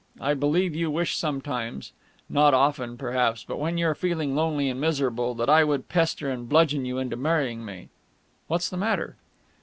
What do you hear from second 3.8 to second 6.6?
feeling lonely and miserable that I would pester and